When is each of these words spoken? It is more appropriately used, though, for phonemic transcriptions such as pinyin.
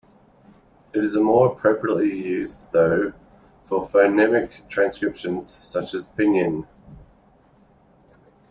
It 0.93 1.03
is 1.03 1.15
more 1.15 1.51
appropriately 1.55 2.11
used, 2.11 2.71
though, 2.71 3.13
for 3.65 3.85
phonemic 3.87 4.67
transcriptions 4.67 5.47
such 5.61 5.93
as 5.93 6.07
pinyin. 6.07 6.65